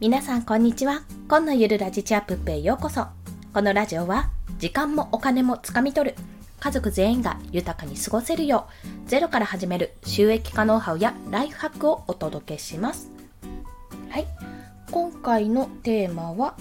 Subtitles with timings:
[0.00, 1.02] 皆さんこんにちは。
[1.26, 3.08] 今のゆるラジチアップへようこそ。
[3.52, 4.30] このラジオは
[4.60, 6.16] 時間もお金もつかみ取る。
[6.60, 8.68] 家族全員が豊かに過ごせるよ
[9.06, 13.10] うゼロから始める収益化ノウハウやライフハックをお届けします。
[14.08, 14.26] はい。
[14.92, 16.54] 今回のテーマは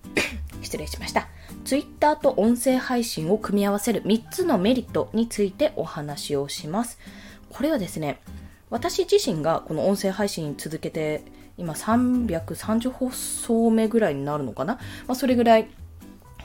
[0.62, 1.28] 失礼しました。
[1.66, 6.98] Twitter と音声配信を組み合わせる3つのメリットについてお話をします。
[7.50, 8.18] これはですね
[8.72, 11.22] 私自身がこの音声配信続けて
[11.58, 14.76] 今330放送目ぐらいになるのかな、
[15.06, 15.68] まあ、それぐらい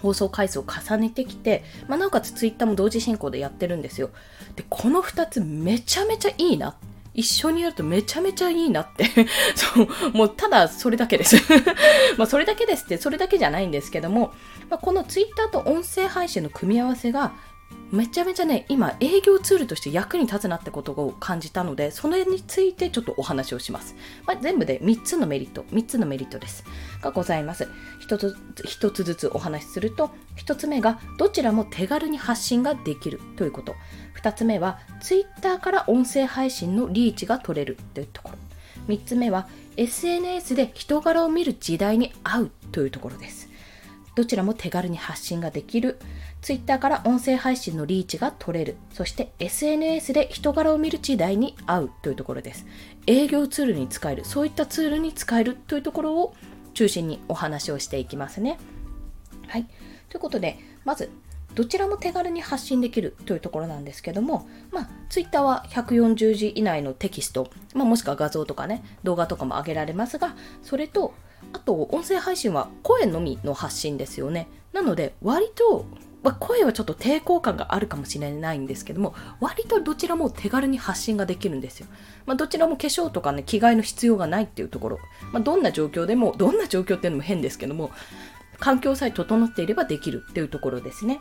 [0.02, 4.12] 放送回数を重ねてきて、まあ、なおかつツイッターも同時進行でやってるんですよ。
[4.56, 6.76] で、この2つめちゃめちゃいいな。
[7.16, 9.06] 一緒にやるとめちゃめちゃいいなって
[9.56, 11.38] そう、もうただそれだけです
[12.16, 14.34] まあそれだけですって、それだけじゃないんですけども、
[14.70, 17.34] まあ、このツイッターと音声配信の組み合わせが
[17.92, 23.96] めちゃめちゃね、今営業ツールとして役に立つなってことを感じたので、それについてちょっとお話をします。
[24.26, 26.66] まあ、全部で3つのメリット、3つのメリットです。
[27.02, 27.68] がございます。
[28.08, 33.76] 1つ ,1 つずつお話しすると、1つ目がどちらも手軽に発信ができるということ。
[34.22, 38.38] 2つ目は Twitter から音声配信のリーチが取れるというところ。
[38.88, 43.50] 3つ目は SNS で人柄を見る時代に合うというところです。
[44.16, 46.00] どちらも手軽に発信ができる。
[46.42, 48.78] Twitter から音声配信のリーチが取れる。
[48.92, 52.66] そして SNS で人柄を見る時代に合うというところです。
[53.06, 54.26] 営業ツールに使える。
[54.26, 56.36] そういったツールに使えるというところを
[56.74, 58.58] 中心にお話をしていきますね。
[59.48, 59.66] はい。
[60.10, 61.10] ということで、まず、
[61.56, 71.16] どちらも手軽に発信できるというところなんですけども、まあ、Twitter は140字以内のテキスト、まあ、もしくは画像とかね、動画とかも上げられますが、それと、
[71.54, 74.48] あと、音声配信は声のみの発信ですよね。
[74.72, 75.88] なので、割と
[76.24, 81.88] まあ、声はちょっと抵抗感があるかもしれないんですけども割とどちらも手軽に発信ができるんですよ、
[82.26, 85.00] まあ、どちらも化粧とかね着替えの必要がないっていうところ、
[85.32, 87.92] まあ、どんな状況でもどんな状況っていうのも変ですけども
[88.60, 91.20] 環境さえ整っていればできるっていうところですね。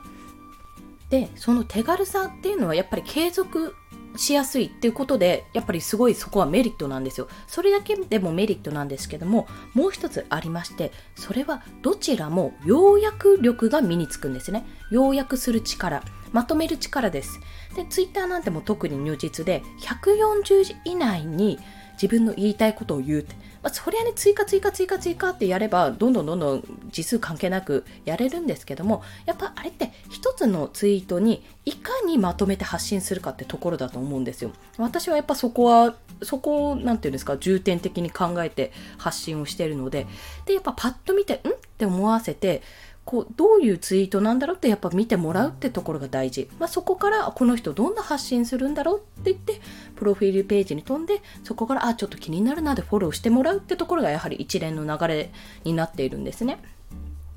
[1.11, 3.77] でその手軽さっていうのはやっぱり継続
[4.17, 7.29] しやすいっていうことで、やっぱりすごいそこはメリットなんですよ。
[7.47, 14.67] それだけでもメリットなんですけども、もう一つありまして、それはどちらも要約力が身につくんですね。
[14.91, 17.41] 要約する力、まとめる力です。
[17.75, 21.59] で、ツイッターなんても特に如実で、140字以内に
[21.95, 23.35] 自分の言いたいことを言うって。
[23.67, 34.53] まあ、そりゃね、追加追加追加追加ってやれば、どんどんどんどん字数関係なくやれるんですけども、やっぱあれって一つのツイートにいかにまとめて発信するかってところだと思うんですよ。
[34.79, 40.07] 私はやっぱそこは、そこを、何て言うんですか、重点的に考えて発信をしてるので、
[40.45, 41.37] で、やっぱパッと見て、ん？
[41.49, 42.63] って思わせて、
[43.07, 49.61] こうどういうツイートなんだろうってやっぱ見てもらうってところが大事、まあ、そこからこの人どんな発信するんだろうって言って
[49.95, 55.31] プロフィールページに飛んでそこからあちょっと気になるなでフォローしてもらうってところがやはり一連の流れ
[55.63, 56.59] になっているんですね。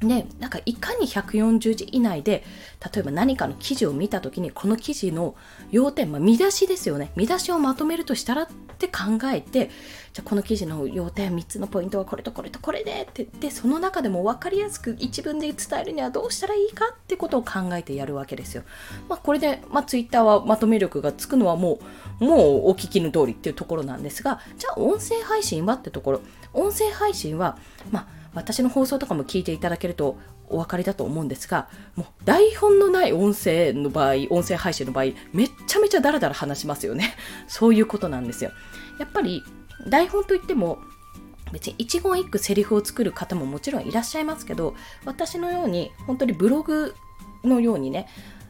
[0.01, 2.43] で、なんかいかに140字以内で、
[2.93, 5.35] 例えば何かの記事を見たときに、この記事の
[5.71, 7.11] 要点、まあ、見出しですよね。
[7.17, 9.69] 見出しをまとめるとしたらって考えて、
[10.13, 18.63] じゃあこの記事の要点3つのポイントはこれとこれとこれでってで、その中でも分かりやすく一文で伝えるにはどうしたらいいかってことを考えてやるわけですよ。
[19.09, 21.79] まあ、これで、まあ、Twitter はまとめ力がつくのはも
[22.21, 22.39] う、もう
[22.69, 26.21] お聞きの通りっていうところなんですが、じゃあ音声配信はってところ。
[26.53, 27.57] 音声配信は、
[27.91, 30.17] まあ私の放送とかも聞いていただけると
[30.49, 37.15] お分かりだと思うんですが、もう台本のない音声の場合、音声配信の場合、めっちゃめちゃダラダラ話しますよね。
[37.47, 38.51] そういうことなんですよ。
[38.99, 39.43] やっぱり
[39.87, 40.79] 台本といっても、
[41.51, 44.75] 別に一言一句セリフを作る方ももちろんいらっしゃいますけど、
[45.05, 46.95] 私のように本当にブログ
[47.43, 48.07] のようにね、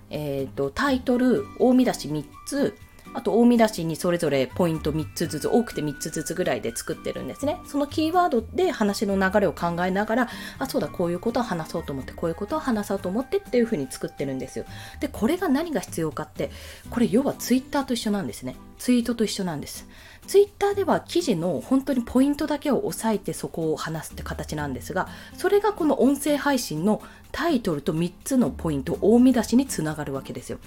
[0.09, 2.77] えーとタイトル、大見出し3つ、
[3.13, 7.59] あと大見出しにそれぞれポイント3つずつ、多くて3つずつぐらいで作ってるんですね。
[7.65, 14.65] そのキーワードで話の流れを考えながら、あ、そうだ、こういうことを話そうと思って、こういうことを話そうと思ってっていう風に作ってるんですよ。
[14.99, 16.51] で、これが何が必要かって、
[16.89, 18.55] これ要はツイッターと一緒なんですね。
[18.77, 19.87] ツイートと一緒なんです。
[20.27, 27.01] ツイッターでは記事の本当にポイントだけを押さえてそこを話すって形なんですが、それがこの音声配信の
[27.31, 30.59] タイトルと3つのポイント、大見出しにつながるわけですよ。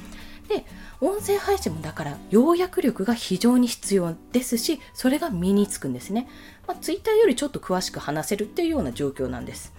[0.49, 0.65] で
[1.01, 6.29] 音声配信もだから要約力が非常に必要ですしそれが身につくんですね、
[6.67, 9.73] まあ、Twitter よりちょっと詳しく話せるっていうような状況なんです。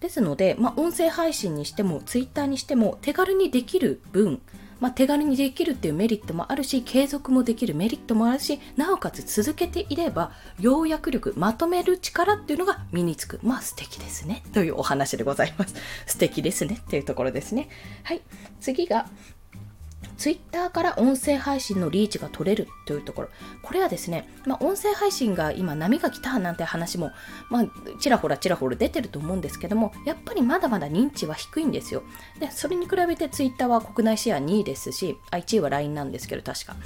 [0.00, 4.40] ですので、まあ、音声配信にしても Twitter にしても手軽にできる分
[4.80, 13.38] まあ、手軽にできるっていうメリットもあるし継続もできるメリットもあるしなおかつ続けていれば要約力まとめる力っていうのが身につく。
[13.42, 14.42] まあ素敵ですね。
[14.52, 15.74] というお話でございます。
[16.06, 16.78] 素敵ですね。
[16.80, 17.68] っていうところですね。
[18.04, 18.22] はい。
[18.60, 19.06] 次が
[20.20, 23.28] ツイッターから音声配信のリーチが取れるというところ。
[23.62, 27.10] これはですね、まあ、音声配信が今波が来たなんて話も、
[27.48, 27.64] まあ、
[27.98, 32.02] ちらほらちらほら出てると思うんですけども、やっぱりまだまだ認知は低いんですよ。
[32.38, 36.76] で、それに比べてツイッターは国内シェア2位ですし、1位は LINE なんですけど、確か。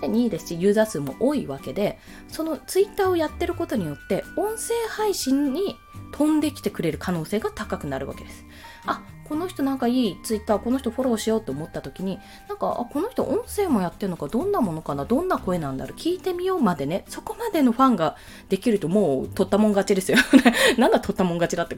[0.00, 5.76] で、2位ですし、ユーザー数も多いわけで、そのツイッターをやってることによって、音声配信に
[6.10, 8.44] 飛んできてくれる可能性が高くなるわけです。
[8.84, 12.18] あこの人なんかいいツイッターこの人フォローしようと思った時に
[12.48, 18.16] なんかあこの人音声もやってるのかどんなものかなどんな声なんだろう聞いてみようまでねそこまでのファンが
[18.48, 20.18] できるともう取ったもん勝ちですよ。
[20.78, 21.76] なんだ取ったもん勝ちだって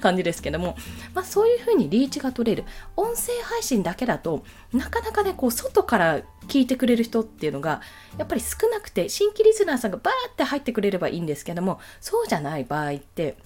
[0.00, 0.76] 感じですけども、
[1.12, 2.64] まあ、そういうふうにリーチが取れる。
[2.96, 4.42] 音声配信だけだと
[4.72, 7.82] なかなかねこう外から聞いてくれる人っていうのが
[8.16, 13.36] やっぱり少なくて新規リスナーさんがバーって入ってくれればいいんですけどもそうじゃない場合って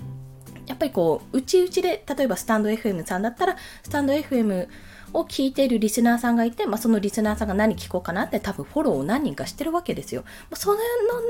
[0.68, 4.68] やっぱりこう、うちうちで、例えばスタンド FM さんだったら、スタンド FM
[5.14, 10.24] を聞いているリスナーさんがいて、まあ、そのリスナーさんが何聞こうかなって多分フォローを何人かしてるわけですよ。
[10.52, 10.78] その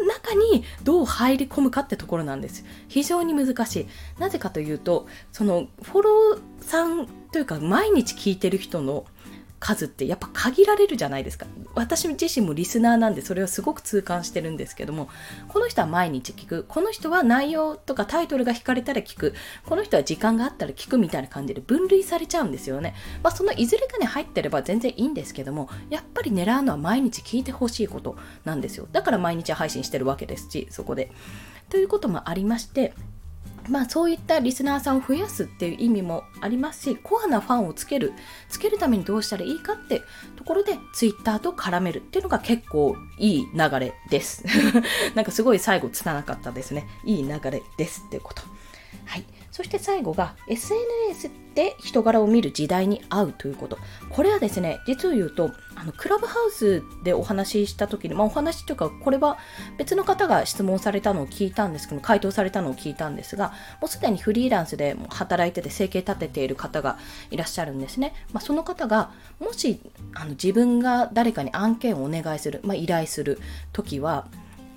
[0.08, 2.64] 中にどう入り込むかってところなんです。
[2.88, 3.87] 非常に難しい。
[4.19, 9.05] なぜかというと、そのフォローさんというか毎日聞いてる人の
[9.60, 11.46] 数ってやっぱ限られるじゃないですか。
[11.75, 15.08] 私自身もリスナーなんでそれをすごく痛感してるんですけども
[15.49, 16.64] この人は毎日聞く。
[16.69, 19.34] この人は内容とかタイトルが引かれたら聞く。
[19.66, 28.88] この人は時間があったら聞くみたいな感じで分類されちゃうんですよね、まあ、そのいずれかに入ってれば全然いいんですけどもやっぱり狙うのは毎日聞いてほしいことなんですよ。
[28.93, 31.11] だから毎日配信してるわけですしそこで。
[31.69, 32.94] ということもありまして
[33.69, 38.12] まあそういったリスナーさんを増やすっていう意味もありますし、コアなファンをつける、
[38.49, 40.03] つけるためにどうしたらいいかって
[40.37, 44.44] ところで、ツイッターと絡めるっていうのが結構いい流れです。
[45.15, 46.87] なんかすごい最後つなかったですね。
[47.05, 48.43] いい流れですってこと。
[49.05, 49.25] はい。
[49.58, 53.76] そして最後が SNS で人柄を見る時代に合うということ。
[54.08, 59.37] これはですね、実を言うと、あのクラブハウスでお話しした時に、まあ、お話というか、これは
[59.76, 63.49] 別の方が質問されたのを聞いたんですけど、回答されたのを聞いたんですが、
[63.81, 66.96] もうすでにフリーランスで働いてて生計立てている方が
[67.32, 68.14] いらっしゃるんですね。
[68.32, 69.81] まあ、その方が、もし
[70.14, 73.40] あの自分が誰かに案件をお願いする、まあ、依頼する
[73.72, 74.28] 時は、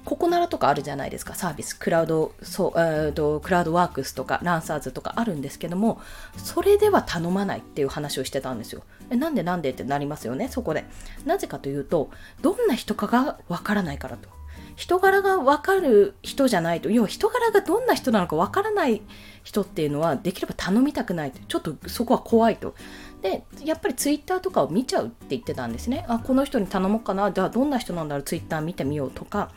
[0.04, 1.78] ココナラとかあるじゃないですか、サービス。
[1.78, 6.02] クラウド、そう、えーと、クラウドワークスとか、ランサーズとかあるんですけども、
[6.38, 8.84] それでは頼まないっていう話をしてたんですよ。
[9.10, 10.86] え、なんでなんでってなりますよね、そこで。
[11.26, 12.10] なぜかというと、
[12.42, 14.30] どんな人かがわからないからと。
[14.76, 19.02] 人柄がわかる人じゃないと、要は人柄がどんな人なのかわからない
[19.44, 21.40] 人っていうのは、できれば頼みたくないと。
[21.48, 22.74] ちょっとそこは怖いと。
[23.22, 26.06] でやっぱりツイッターとかを見ちゃうって言ってたんですね。
[26.08, 27.32] あこの人に頼もうかな。
[27.32, 28.24] じゃあどんな人なんだろう。
[28.24, 29.52] ツイッター見てみようとか。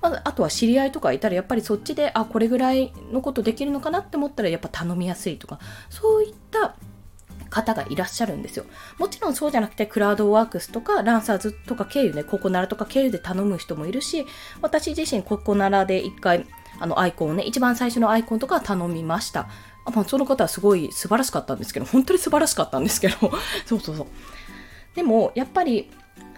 [0.00, 5.58] まずあとは知り合いとかいたらやっぱりそっちであこれぐらいのことできるのかなって思ったらやっぱ頼みやすいとか。
[5.90, 6.74] そういった
[7.50, 8.64] 方がいらっしゃるんですよ。
[8.98, 14.24] もちろんそうじゃなくて、クラウドワークスとか、ランサーズとか経由ね、ココナラとか経由で頼む人もいるし、
[14.62, 16.46] 私自身ココナラで一回、
[16.78, 19.48] あのアイコンをね、一番最初のアイコンとか頼みました。
[19.86, 23.16] まあ、その方はすごい素晴らしかったんですけど、本当に素晴らしかったんですけど、
[23.66, 24.06] そうそうそう。
[24.94, 25.90] でも、やっぱり、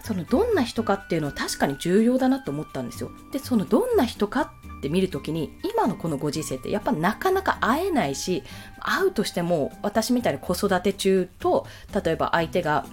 [0.03, 3.11] そのどんな人かっていうのは確かに重要だなと思ったんですよ。
[3.31, 8.43] で、そのどんな人かって見る時に、今のこのご時世ってやっぱなかなか会えないし、
[8.79, 11.65] 会うとしても私みたいに子育て中と、
[12.03, 12.85] 例えば相手が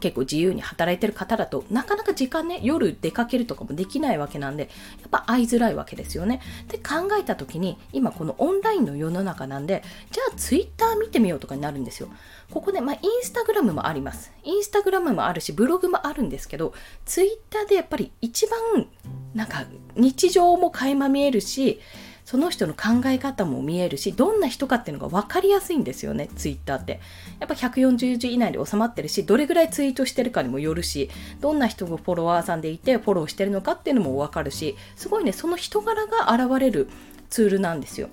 [0.00, 4.64] 結構自由に働いてる方だとなかなか時間ね夜出かけるとかもできないわけなんで
[5.00, 6.40] やっぱ会いづらいわけですよね。
[6.68, 12.08] で考えた時に今このオンラインの世の中なんでじゃあツイッター見てみようとかになるんですよ。
[12.50, 14.32] ここで、まあ、インスタグラムもあります。
[14.44, 16.72] インスタグラムもあるしブログもあるんですけど
[17.04, 18.86] ツイッターでやっぱり一番
[19.34, 19.64] なんか
[19.96, 21.80] 日常も垣間見えるし
[22.26, 27.00] その人の考え方も見えるし、どんな人かっていうのが分かりやすいんですよね、ツイッターって。
[27.38, 31.08] やっぱ140字以内で収まってるし、どれぐらいツイートしてるかにもよるし、
[31.40, 36.88] どんな人がフォロワーさんでいてフォローしてるのかっていうのも分かるし、すごいね、その人柄が現れる
[37.30, 38.08] ツールなんですよ。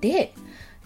[0.00, 0.32] で、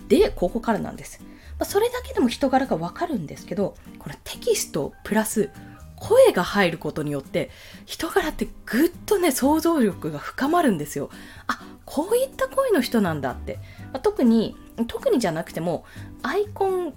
[0.08, 1.20] で、ここからなんです。
[1.58, 5.50] ま、それだけでも人柄がわかるんですけど、これテキストプラス
[5.96, 7.50] 声が入ることによって
[7.84, 11.10] 人柄ってぐっとね想像力が深まるんですよ。
[11.46, 13.58] あこういった声の人なんだって、
[13.92, 15.84] まあ、特に特にじゃなくても
[16.22, 16.94] アイコン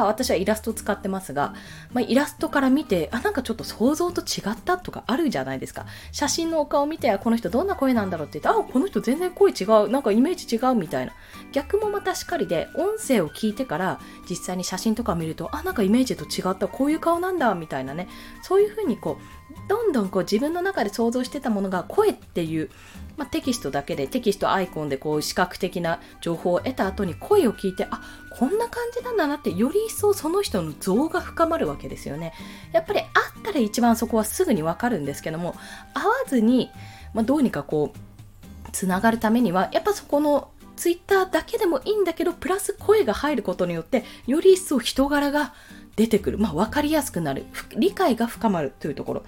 [0.00, 1.54] は私はイラスト使ってますが、
[1.92, 5.86] まあ、イラストから見てあなんかちょっと想像と違ったとかあるじゃないですか。
[6.12, 11.12] 写真のお顔見てこの人どんな声なんだろうって言ってあこの人全然声違うなんかイメージ違うみたいな。
[11.52, 18.08] 逆もまたしっかりで音声を聞いてから実際に写真とか見るとあなんかイメージと違ったこういう顔なんだみたいなね。
[18.42, 22.70] そういうふうにこうどんどんこう自分の中で想像してたものが声っていう
[23.16, 32.32] まあ、テキストだけでテキストアイコンでこう視覚的な情報を得た後に声を聞いてあこんな感じなんだなってより一層その人の像が深まるわけですよね。
[32.72, 35.54] やっぱり会ったら一番そこはすぐにわかるんですけども
[35.94, 36.70] 会わずに、
[37.12, 45.52] まあ、どうにかこうつながるためにはやっぱそこのツイッターだけでもいいんだけどプラス声が入ることによってより一層人柄が
[45.96, 47.44] 出てくる、まあ、分かりやすくなる。
[47.76, 49.24] 理解が深まるというところ。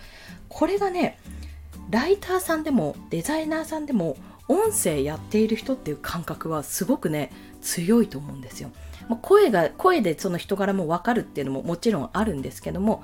[0.49, 1.19] これがね
[1.91, 4.17] ライターさんでもデザイナーさんでも
[4.49, 8.71] 音声やっている人っていう感覚はすごくね強いと思うんですよ。
[9.09, 13.03] まあ、声が声でその人柄も分かるっていうのももちろんあるんですけども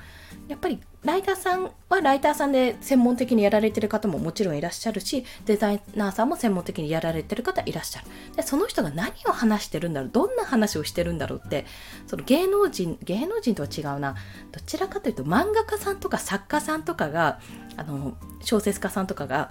[0.48, 8.06] やっぱりライターさんはライターさんで専門的にやられてる方ももちろんいらっしゃるしデザイナーさんも専門的にやられてる方いらっしゃる。
[8.36, 11.64] でその人が何を話してるんだろうどんな話をしてるんだろうって
[12.06, 14.14] その芸能人芸能人とは違うな。
[14.52, 17.40] どちらかというと漫画家さんとか作家さんとかが
[17.76, 19.50] あの小説家さんとかが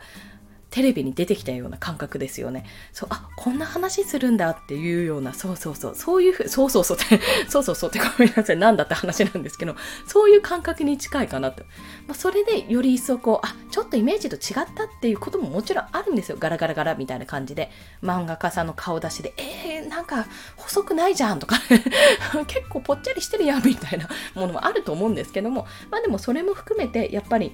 [0.69, 2.65] テレビに出てきたような感覚ですよね。
[2.93, 9.75] そう、あ、こんな話するんだっていうような、そうそうそう、そういうふう、そうそうそうって、 そうそうそうってごめんなさい、なんだって話なんですけど、
[10.07, 11.63] そういう感覚に近いかなと。
[12.07, 16.37] まあ、それでより一層こう、あ、ちょっとイメージと違ったっていうことももちろんあるんですよ。
[16.39, 17.71] ガラガラガラみたいな感じで。
[18.03, 21.57] 漫画家さんの顔出しで、えー、なんか細くないじゃんとか
[22.47, 27.51] 結構ぽっちゃりしてるやんみたいなものもあると思うんですけども、まあでもそれも含めて、やっぱり、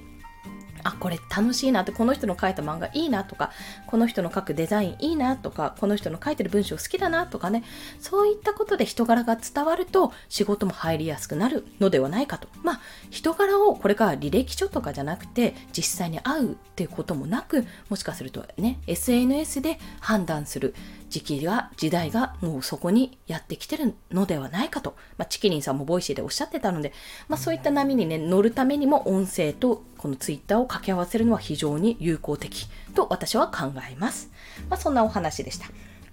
[0.86, 3.50] あこれ楽しいなってこの人の書いた漫画いいなとか
[3.86, 7.64] この人の書くデザインいいなとかこの人の書いてる文章好きだなとかね。
[7.98, 12.48] そういったことで人柄が伝わると仕事も入りやすくなるのではないかと。
[12.62, 20.74] まあ人柄をこれから履歴書とかじゃなくて実際に会うっていうこともなくもしかするとね SNS で判断する。
[21.08, 26.92] 時期が、時代がもうそこにやってきてるのではないかと、まあ、ちきりんさんもボイシーでおっしゃってたので、
[27.28, 34.30] まあ、そういった波にね、乗るためにも音声とこのツイッターを掛け合わせるのは非常に有効的と私は考えます。
[34.68, 35.66] まあ、そんなお話でした。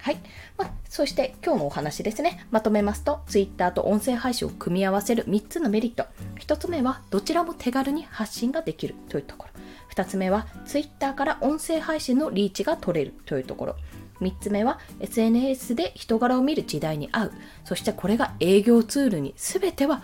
[0.03, 0.17] はい。
[0.57, 2.45] まあ、そして今日のお話ですね。
[2.51, 6.07] まとめますと、Twitter と音声配信を組み合わせる3つのメリット。
[6.41, 9.61] 1つ目は、どちらも手軽に発信ができるというところ。
[9.95, 13.75] 2つ目は、Twitter から音声配信のリーチが取れるというところ。
[14.21, 17.31] 3つ目は SNS で人柄を見る時代に合う。
[17.65, 20.03] そしてこれが営業ツールに全ては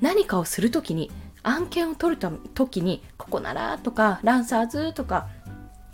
[0.00, 1.10] 何かをするときに
[1.42, 5.28] 案件を取るときにここならとかランサーズとか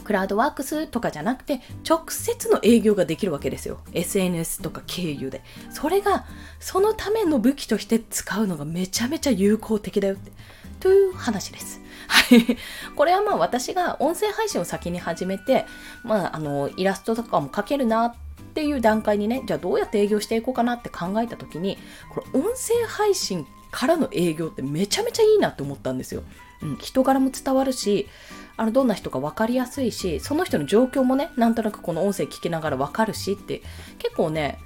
[0.03, 3.79] クラウドワークスとかじゃなくて直接の営業ができるわけですよ。
[3.93, 5.43] SNS とか経由で。
[5.71, 6.25] それが
[6.59, 10.33] そのための武器として使うのがめちゃめちゃ有効的だよって。
[10.83, 12.59] という話ですはい。
[12.97, 15.65] これはまあ私が音声配信を先に始めて、
[16.03, 18.15] まああの、イラストとかも描けるなっ
[18.55, 21.79] ていう段階にね、じゃあどうやって営業していこうかなって考えた時に、
[22.13, 26.23] これ音声配信からの営業ってめちゃめちゃいいなって思ったんですよ。
[26.63, 28.09] うん、人柄も伝わるし、
[28.57, 33.63] あの、どんな人か分かりやすいし、その人の状況もね、なんとなくこの音声聞きながら分かるしって、
[33.99, 34.59] 結構ね、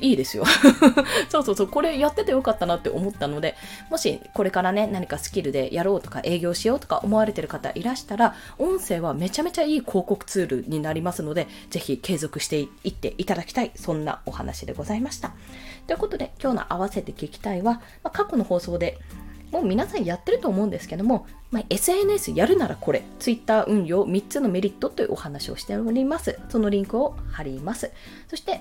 [0.00, 0.44] いいですよ
[1.30, 3.54] そうそうそう、これやっててよかったなって思ったので、
[3.90, 15.32] もしこれからね、何かスキルでやろうとか営業しようとか思われてる方いらしたら、音声はめちゃめちゃいい広告ツールになりますので、ぜひ継続していっていただきたい、そんなお話でございました。
[15.86, 18.98] ということで、今日の合わせて聞きたいは、まあ、過去の放送で
[19.54, 26.40] もう皆さんやってると思うんですけども、まあ、SNS やるならこれ、Twitter 運用3つのメリットというお話をしております。
[26.48, 27.92] そのリンクを貼ります。
[28.26, 28.60] そして、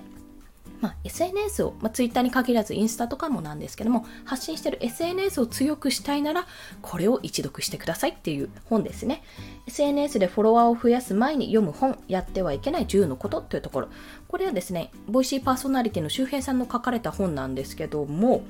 [0.84, 6.46] まあ、SNS を、まあ、Twitter に限らずインスタとかもなんですけども発信してる SNS を強くしたいなら
[6.82, 9.24] これを一読してくださいっていう本ですね。
[9.66, 13.88] SNS でフォロワーを増やす前に読む本やってはいけない10のことというところ。
[14.28, 18.44] これはですねボイシーパーソナリティの周平さんの書かれた本なんですけども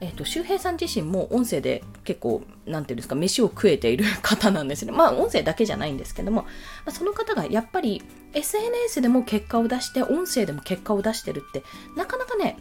[0.00, 4.92] え、ー、と、周平さん自身も音声で結構、何て言うんですか、飯を食えている方なんですね。
[4.92, 6.48] まあ、音声だけじゃないんですけども、ま
[6.86, 8.02] あ、その方がやっぱり
[8.34, 11.62] SNS でも結果を出して、音声でも結果を出してるって、
[11.96, 12.58] なかなかね、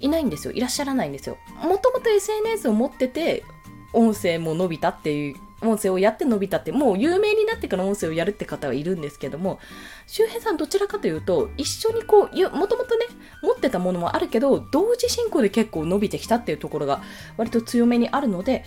[0.00, 0.52] いないんですよ。
[0.52, 1.36] いらっしゃらないんですよ。
[1.62, 3.44] もともと SNS を持ってて、
[3.92, 9.58] 音声も伸びたっていう音声をやって伸びたって、もう有名になってから音声をやるって方はいるんですけども、
[10.06, 13.06] 周平さんどちらかというと、一緒にこう、もともとね、
[13.42, 17.02] 持ってたものもあるけど、同時進行で結構伸びてきたっていうところが
[17.36, 18.64] 割と強めにあるので、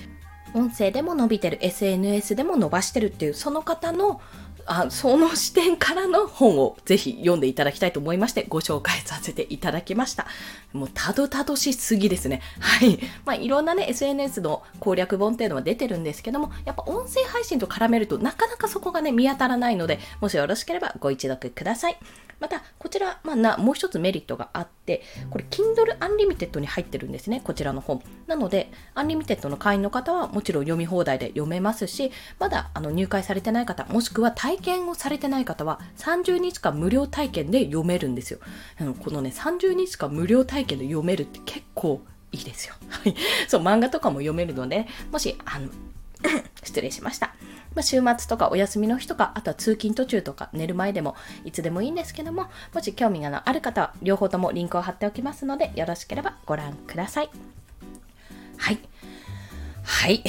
[0.55, 4.21] 音声でも伸びてる、SNS でも伸ばしてるっていう、その方の
[4.65, 10.25] あその視点からの本をぜひ読んでいただきたいと思いましてご紹介させていただきました。
[10.71, 12.41] もうたどたどしすぎですね。
[12.59, 12.99] はい。
[13.25, 21.97] まあいろんなね SNS の攻略本っていうのは出てるんですけども、やっぱ音声配信と絡めるとなかなかそこがね見当たらないので、もしよろしければご一読ください。
[22.43, 28.03] また、こちら、まあ、な、もう一つメリットがあって、これ、Kindle Unlimited に入ってるんですね、こちらの本。
[28.27, 38.39] なので、Unlimited の会員の方はもちろん読み放題で読めますし、まだあの入会されてない方、もしくは対体験をされてない方は30日間無料体験で読めるんですよ。
[38.79, 42.75] あのこのね、30日間無料体験で読めるって結構いいですよ。
[42.89, 43.15] はい。
[43.47, 45.69] そう、漫画とかも読めるので、もし、あの、
[46.63, 47.33] 失礼しました。
[47.73, 57.29] まあ、週末とかお休みの日とか、あとは通勤途中とか寝る前でもいつでもいいんですけども、もし興味がある方は両方ともリンクを貼っておきますので、よろしければご覧ください。
[58.57, 58.79] はい。
[59.83, 60.23] はい。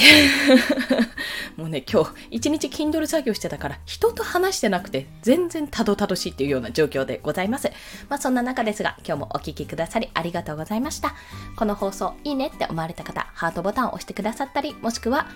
[1.56, 7.70] もうね、今日、一日 Kindle 作業してたから、人と話してなくて、全然たどたどしいっていうような状況でございます。
[8.08, 11.14] まあ、そんな中ですが、今日もお聴きくださりありがとうございました。
[11.56, 15.28] この放送、いいねって思われた方、ハートボタンを押してくださったり、もしくは、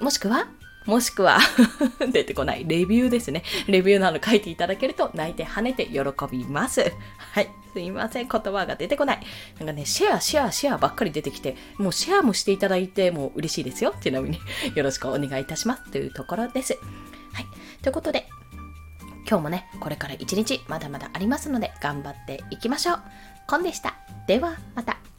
[0.00, 0.46] もしくは、
[0.86, 1.38] もしくは
[2.12, 3.42] 出てこない、レビューですね。
[3.66, 6.92] レビューなど書いていただけると泣いて跳ねて喜びます。
[7.16, 7.48] はい。
[7.72, 8.28] すいません。
[8.28, 9.20] 言葉が出てこない。
[9.58, 13.94] なんかね、シェア、シェア、シェアばっかり出てきて、もうシェアもしていただいてもう嬉しいですよ。
[14.00, 14.38] ちなみに
[14.74, 15.90] よろしくお願いいたします。
[15.90, 16.78] というところです。
[17.32, 17.46] はい。
[17.82, 18.28] ということで、
[19.28, 23.02] 今日もね、これから一日まだまだありますので、頑張っていきましょう。
[23.46, 23.94] コンでした。
[24.26, 25.11] では、また。